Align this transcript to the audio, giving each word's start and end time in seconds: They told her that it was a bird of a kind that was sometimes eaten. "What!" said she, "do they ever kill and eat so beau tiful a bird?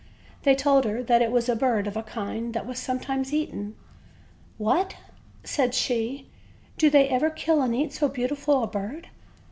They 0.41 0.55
told 0.55 0.85
her 0.85 1.03
that 1.03 1.21
it 1.21 1.29
was 1.31 1.47
a 1.47 1.55
bird 1.55 1.85
of 1.85 1.95
a 1.95 2.01
kind 2.01 2.55
that 2.55 2.65
was 2.65 2.79
sometimes 2.79 3.31
eaten. 3.33 3.75
"What!" 4.57 4.95
said 5.43 5.75
she, 5.75 6.27
"do 6.75 6.89
they 6.89 7.07
ever 7.09 7.29
kill 7.29 7.61
and 7.61 7.75
eat 7.75 7.93
so 7.93 8.07
beau 8.09 8.25
tiful 8.25 8.63
a 8.63 8.67
bird? 8.67 9.09